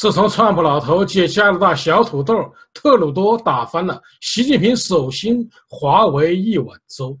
[0.00, 2.34] 自从川普老头借加拿大小土豆
[2.72, 7.14] 特鲁多打翻了习近平手心华为一碗粥，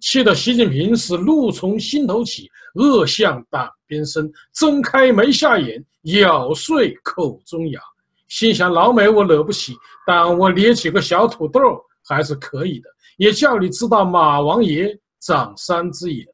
[0.00, 5.84] 气得习近平是怒从心头起，恶向胆边生，睁开眉下眼，
[6.20, 7.80] 咬碎口中牙，
[8.28, 9.74] 心想老美我惹不起，
[10.06, 11.60] 但我捏几个小土豆
[12.04, 16.24] 还是可以的，也叫你知道马王爷长三只眼。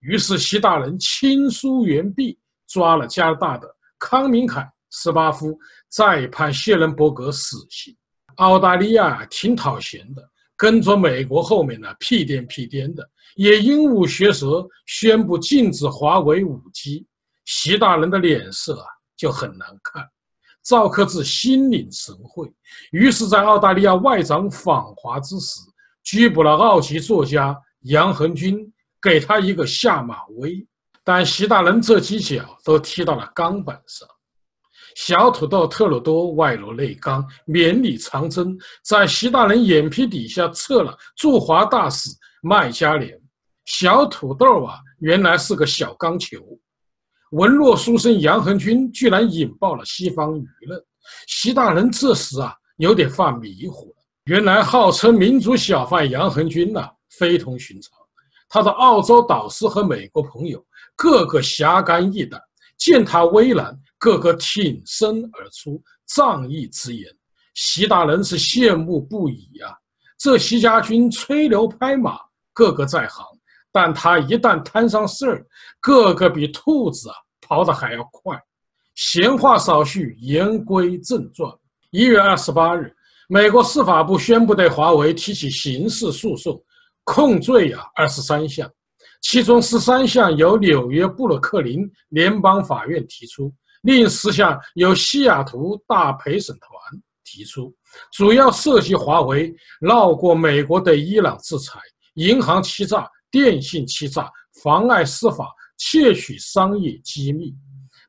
[0.00, 3.66] 于是习大人亲书援璧，抓了加拿大的
[3.98, 4.70] 康明凯。
[4.90, 7.96] 斯巴夫再判谢伦伯格死刑。
[8.36, 10.22] 澳大利亚挺讨嫌的，
[10.56, 17.06] 跟着美国后面呢屁颠屁颠的，也鹦鹉学舌宣布禁止华为五 G。
[17.44, 20.06] 习大人的脸色啊就很难看。
[20.62, 22.46] 赵克志心领神会，
[22.90, 25.60] 于是，在澳大利亚外长访华之时，
[26.04, 28.70] 拘捕了澳籍作家杨恒军，
[29.00, 30.66] 给他一个下马威。
[31.02, 34.06] 但习大人这几脚都踢到了钢板上。
[34.98, 42.10] 小土豆特鲁多外露内刚，绵里藏针，在习大人眼皮底下测了驻华大使
[42.42, 43.16] 麦加连。
[43.64, 46.38] 小土豆啊，原来是个小钢球。
[47.30, 50.82] 文弱书生杨恒军居然引爆了西方舆论。
[51.28, 54.04] 习大人这时啊，有点犯迷糊了。
[54.24, 57.92] 原来号称民主小贩杨恒军呐，非同寻常。
[58.48, 60.60] 他的澳洲导师和美国朋友
[60.96, 62.42] 个个侠肝义胆，
[62.78, 63.78] 见他危难。
[63.98, 67.10] 个个挺身而出，仗义之言，
[67.54, 69.76] 习大人是羡慕不已呀。
[70.16, 72.16] 这习家军吹牛拍马，
[72.52, 73.26] 个个在行，
[73.72, 75.44] 但他一旦摊上事儿，
[75.80, 78.40] 个个比兔子啊跑得还要快。
[78.94, 81.52] 闲话少叙，言归正传。
[81.90, 82.94] 一月二十八日，
[83.28, 86.56] 美国司法部宣布对华为提起刑事诉讼，
[87.02, 88.70] 控罪啊二十三项，
[89.20, 93.52] 其中十三项由纽约布鲁克林联邦法院提出。
[93.82, 96.70] 另十项由西雅图大陪审团
[97.24, 97.72] 提出，
[98.12, 101.78] 主要涉及华为绕过美国对伊朗制裁、
[102.14, 104.30] 银行欺诈、电信欺诈、
[104.62, 107.54] 妨碍司法、窃取商业机密。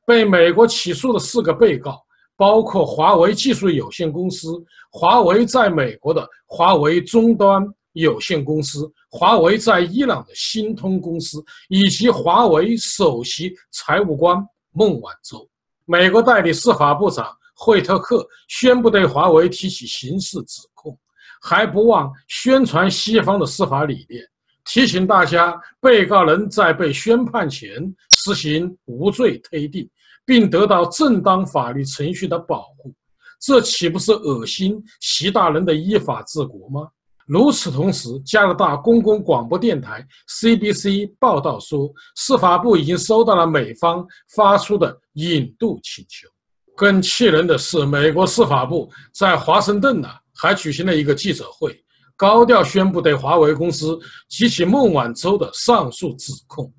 [0.07, 2.01] 被美国起诉的四个被告
[2.35, 4.49] 包括华为技术有限公司、
[4.91, 7.63] 华为在美国的华为终端
[7.94, 14.38] 有限公司、华为在伊朗的新通公司，以及华为首席财务官
[14.72, 15.50] 孟晚舟。
[15.85, 20.97] 美国代理司法部长惠特克宣布对华为提起刑事指控，
[21.41, 24.23] 还不忘宣传西方的司法理念，
[24.66, 29.89] 提醒大家，被告人在被宣判前实行无罪推定，
[30.25, 32.94] 并得到正当法律程序的保护。
[33.41, 36.88] 这岂不是恶心习大人的依法治国吗？
[37.29, 44.03] 与此同时，加拿大公共广播电台 CBC 报道说，司法部已经收到了美方
[44.35, 46.28] 发出的引渡请求。
[46.75, 51.79] 更气人的是，美国司法部在华盛顿呢还举行了一个记者会，
[52.18, 56.73] 高调宣布对华为公司及其孟晚舟的上述指控。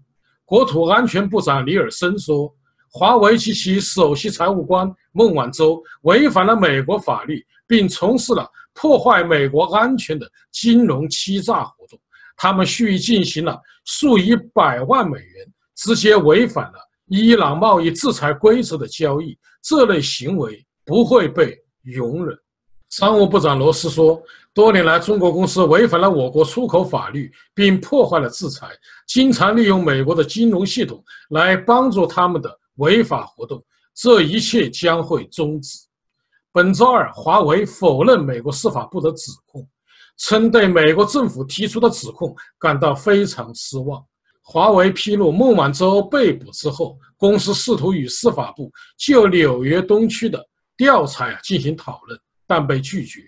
[0.45, 2.53] 国土安全部长尼尔森说，
[2.91, 8.51] 华为及其首席财务官孟晚舟违反了美国法律，并从事了。
[8.75, 11.99] 破坏美国安全的金融欺诈活动，
[12.37, 22.37] 他们蓄意进行了数以百万美元，直接违反了伊朗贸易制裁规则的交易，这类行为不会被容忍。
[22.89, 24.21] 商务部长罗斯说，
[24.53, 28.69] 多年来中国公司违反了我国出口法律，并破坏了制裁，
[29.07, 33.63] 经常利用美国的金融系统来帮助他们的违法活动，
[33.95, 35.79] 这一切将会终止。
[36.53, 39.65] 本周二，华为否认美国司法部的指控，
[40.17, 44.05] 称对美国政府提出的指控感到非常失望。
[44.43, 48.69] 华为披露，孟晚舟被捕之后，公司试图与司法部
[48.99, 50.45] 就纽约东区的
[50.77, 53.21] 调查进行讨论，但被拒绝。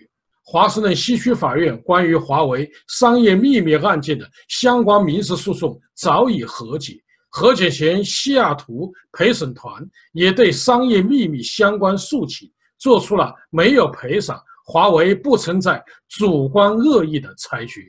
[0.43, 9.81] 华盛顿西区法院关于华为商业秘密案件的相关民事诉讼早已和解，和解前，西雅图陪审团
[10.11, 12.51] 也对商业秘密相关诉请。
[12.83, 17.81] 做出了没有赔偿，华为不存在主观恶意的裁决。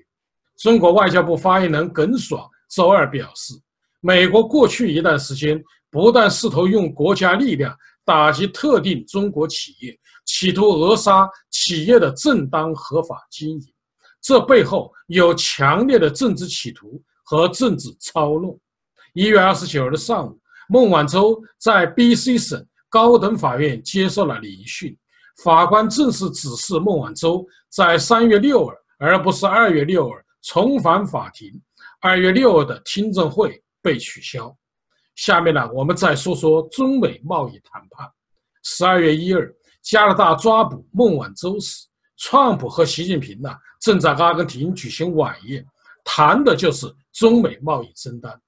[0.57, 3.55] 中国外交部发言人耿爽周二表示，
[4.01, 5.61] 美国过去一段时间
[5.91, 13.67] 不断试图用国家力量打击特定中国企业，企图扼杀企业的正当合法经营，
[14.23, 18.57] 这背后有强烈的政治企图和政治操弄。
[19.13, 20.39] 一月二十九日上午，
[20.69, 22.65] 孟晚舟在 B.C 省。
[22.95, 24.97] 高等法院接受了聆讯，
[25.43, 31.61] 法官正式指示孟晚舟在三月六日，而不是二月六日重返法庭。
[32.01, 34.57] 二月六日的听证会被取消。
[35.17, 38.09] 下面呢，我们再说说中美贸易谈判。
[38.63, 39.53] 十二月一日，
[39.83, 43.51] 加拿大抓捕孟晚舟时，川普和习近平呢
[43.81, 45.67] 正在阿根廷举行晚宴，
[46.05, 48.41] 谈的就是中美贸易争端。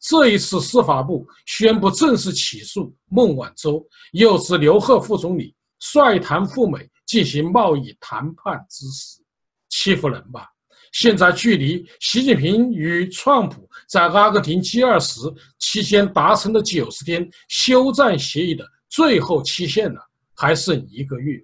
[0.00, 9.20] 这一次，司法部宣布正式起诉孟晚舟，又指刘鹤副总理率团赴美进行贸易谈判之时，
[9.68, 10.46] 欺负人吧？
[10.92, 20.00] 现在距离习近平与川普在阿根廷 G20 期间达成的九十天休战协议的最后期限呢，
[20.34, 21.38] 还剩一个月。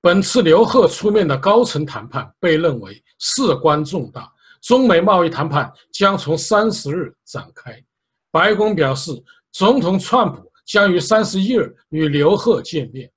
[0.00, 4.32] 本次刘鹤出面的高层谈判被认为事关重大，
[4.62, 7.80] 中美贸易谈判将从三十日展开。
[8.30, 9.10] 白宫表示，
[9.52, 13.10] 总统川普将于三十一日与刘鹤见面。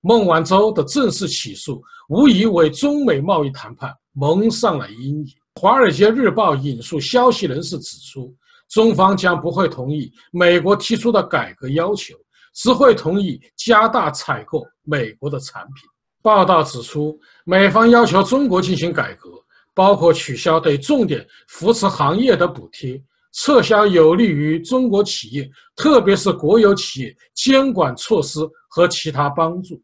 [0.00, 5.26] 孟晚舟的正式起诉无疑为中美贸易谈判蒙上了阴影。
[5.60, 8.34] 《华尔街日报》引述消息人士指出，
[8.68, 12.14] 中方将不会同意美国提出的改革要求，
[12.54, 15.88] 只会同意加大采购美国的产品。
[16.22, 19.30] 报道指出，美方要求中国进行改革，
[19.74, 23.02] 包括取消对重点扶持行业的补贴。
[23.34, 29.82] 撤销有利于中国企业，特别是国有企业监管措施和其他帮助，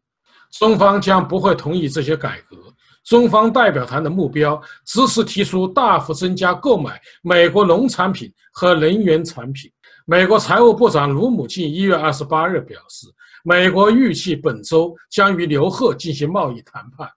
[0.51, 2.57] 中方将不会同意这些改革。
[3.03, 9.69] 中方代表团的目标只是提出大幅增加购买美国农产品和能源产品。
[10.05, 13.07] 美国财务部长卢姆进一月二十八日表示，
[13.43, 17.09] 美国预计本周将与刘鹤进行贸易谈判，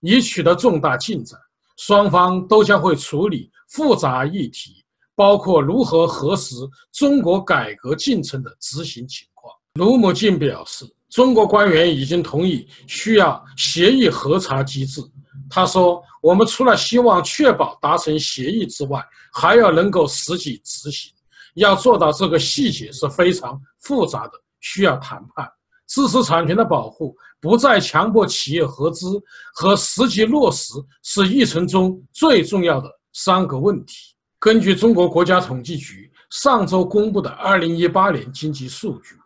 [0.00, 1.38] 已取得重大进展，
[1.76, 4.77] 双方都将会处理复杂议题。
[5.18, 6.54] 包括如何核实
[6.92, 9.52] 中国改革进程的执行情况。
[9.74, 15.02] 卢姆进表示，中国官员已经同意需要协议核查机制。
[15.50, 21.10] 他说：“我们除了希望确保达成协议之外，还要能够实际执行。
[21.54, 25.50] 要做到这个细节是非常复杂的，需要谈判。
[25.88, 29.20] 知识产权的保护、不再强迫企业合资
[29.52, 39.16] 和实际落实是议程中最重要的三个问题。”根据中国国家统计局上周公布的2018年经济数据，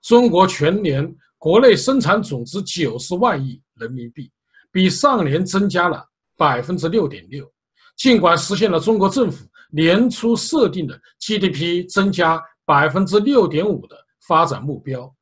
[0.00, 4.30] 中国全年国内生产总值九十万亿人民币，
[4.70, 6.06] 比上年增加了
[6.38, 7.48] 6.6%。
[7.96, 13.96] 尽管实现了中国政府年初设定的 GDP 增加6.5%的
[14.28, 15.12] 发展目标，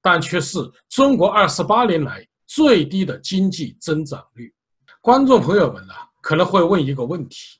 [0.00, 0.58] 但却是
[0.88, 4.54] 中国28年来最低的经济增长率。
[5.00, 7.58] 观众朋友们呢，可能会问一个问题。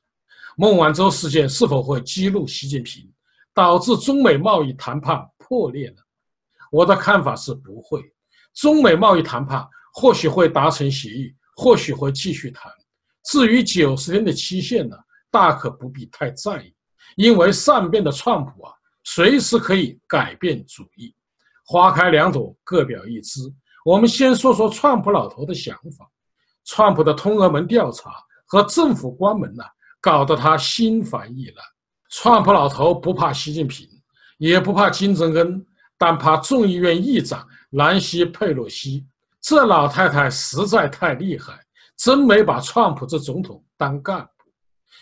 [0.57, 3.11] 孟晚舟事件是否会激怒习近平，
[3.55, 5.97] 导致中美贸易谈判破裂呢？
[6.71, 8.03] 我的看法是不会。
[8.55, 12.71] 中美贸易谈判或许会达成协议，或许会继续谈。
[13.25, 14.97] 至于九十天的期限呢，
[15.31, 16.75] 大可不必太在意，
[17.17, 18.73] 因为善变的川普啊，
[19.05, 21.15] 随时可以改变主意。
[21.65, 23.41] 花开两朵，各表一枝。
[23.85, 26.07] 我们先说说川普老头的想法。
[26.65, 28.13] 川普的通俄门调查
[28.47, 29.65] 和政府关门呢？
[30.03, 31.65] 搞得他心烦意乱。
[32.11, 33.89] 川普老头不怕习近平，
[34.37, 35.65] 也不怕金正恩，
[35.97, 39.07] 但怕众议院议长南希·佩洛西。
[39.41, 41.59] 这老太太实在太厉害，
[41.97, 44.29] 真没把川普这总统当干部。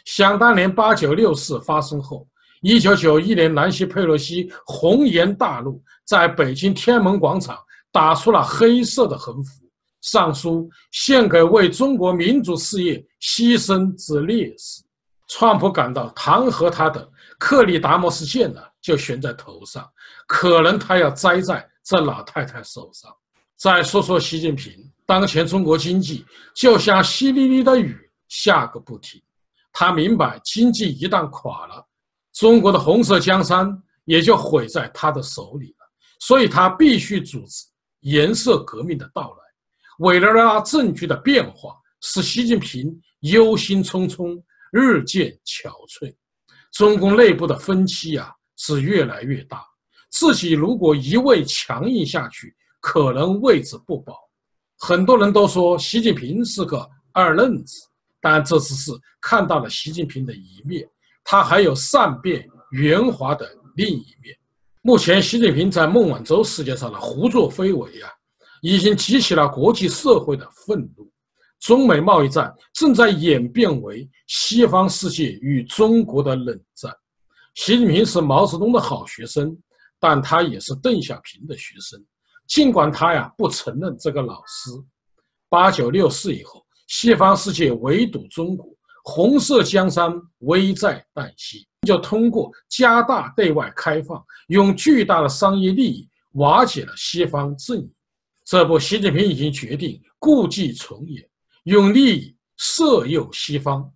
[0.05, 2.29] 想当年八九六四发生后，
[2.61, 7.59] 一九九一年南希·佩洛西红颜大怒，在北京天安门广场
[7.91, 9.65] 打出了黑色的横幅，
[10.01, 14.83] 上书献给为中国民主事业牺牲之烈士。
[15.33, 17.09] 川普感到弹劾他的
[17.39, 19.89] 克里达摩斯剑呢，就悬在头上，
[20.27, 23.09] 可能他要栽在这老太太手上。
[23.57, 24.75] 再说说习近平，
[25.07, 27.97] 当前中国经济就像淅沥沥的雨
[28.27, 29.23] 下个不停，
[29.73, 31.87] 他明白经济一旦垮了，
[32.33, 35.87] 中国的红色江山也就毁在他的手里了，
[36.19, 37.67] 所以他必须组织
[38.01, 39.39] 颜色革命的到来。
[40.01, 44.43] 为了拉政局的变化，使习近平忧心忡忡。
[44.73, 46.15] 日渐憔悴，
[46.73, 49.65] 中共内部的分歧呀是越来越大。
[50.11, 54.17] 自己如果一味强硬下去，可能位置不保。
[54.79, 57.77] 很多人都说习近平是个二愣子，
[58.21, 60.89] 但这只是看到了习近平的一面，
[61.23, 64.37] 他还有善变圆滑的另一面。
[64.83, 68.11] 目前，习近平在孟晚舟事件上的胡作非为啊，
[68.63, 71.11] 已经激起了国际社会的愤怒。
[71.61, 76.91] 中美贸易战正在演变为西方世界与中国的冷战。
[77.55, 79.57] 习近平是毛泽东的好学生，
[79.99, 82.03] 但他也是邓小平的学生。
[82.47, 84.71] 尽管他呀不承认这个老师。
[85.51, 88.67] 八九六四以后，西方世界围堵中国，
[89.05, 97.93] 红色江山危在旦夕，就通过加大对外开放，用巨大的商业利益瓦解了西方阵营。
[98.45, 101.29] 这不，习近平已经决定故伎重演，
[101.65, 103.91] 用利益色诱西方。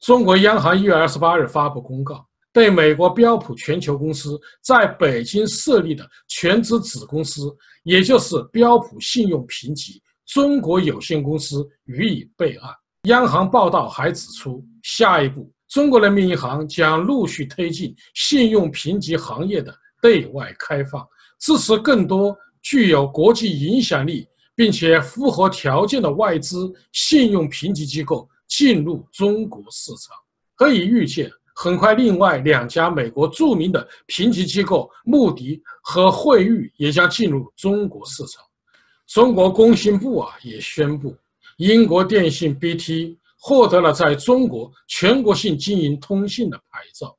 [0.00, 7.54] 中国央行一月二十八日发布公告，对美国标普全球公司在北京设立的全资子公司，
[7.84, 12.70] 也就是标普信用评级中国有限公司予以备案。
[13.08, 21.06] 央行报道还指出，下一步，中国人民银行将陆续推进信用评级行业的对外开放，
[21.38, 22.36] 支持更多。
[22.62, 30.16] 具有国际影响力并且符合条件的外资信用评级机构进入中国市场，
[30.54, 38.44] 可以预见，很快另外两家美国著名的评级机构穆迪和惠誉也将进入中国市场。
[39.06, 41.16] 中国工信部啊也宣布，
[41.56, 47.16] 英国电信 BT 获得了在中国全国性经营通信的牌照。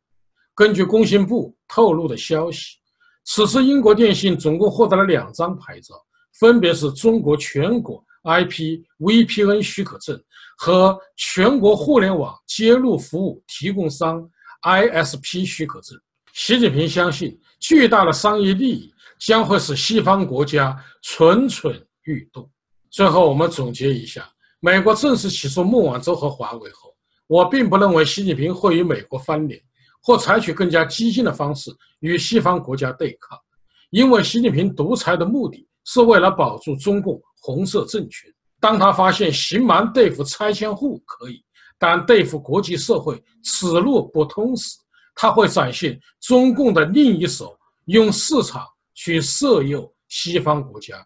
[0.56, 2.78] 根据工信部透露的消息。
[3.26, 5.96] 此次英国电信总共获得了两张牌照，
[6.40, 10.22] 分别是中国全国 IP VPN 许可证
[10.58, 14.30] 和全国互联网接入服务提供商
[14.64, 16.00] ISP 许可证。
[16.34, 22.50] 习近平相信，巨大的商业利益将会使西方国家蠢蠢欲动。
[22.90, 24.28] 最后，我们总结一下：
[24.60, 26.96] 美国正式起诉孟晚舟和华为后，
[27.28, 29.62] 我并不认为习近平会与美国翻脸。
[30.06, 31.72] 或采取更加激进的方式
[32.02, 33.40] 与西方国家对抗，
[33.90, 38.32] 因为习近平独裁的目的是为了保住中共红色政权。
[38.60, 41.44] 当他发现刑满对付拆迁户可以，
[41.78, 44.78] 但对付国际社会此路不通时，
[45.16, 51.06] 他会展现中共的另一手，用市场去色诱西方国家。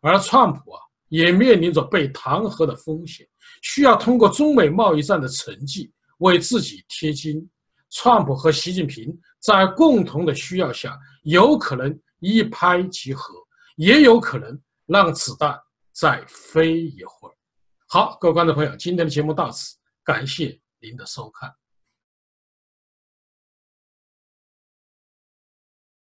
[0.00, 3.26] 而川普啊，也面临着被弹劾的风险，
[3.62, 7.46] 需要通过中美贸易战的成绩为自己贴金。
[7.90, 13.34] 川普和习近平在共同的需要下，有可能一拍即合，
[13.76, 15.60] 也有可能让子弹
[15.92, 17.34] 再飞一会儿。
[17.88, 21.54] 好，各位观众朋友，今天的节目到此，感谢您的收看。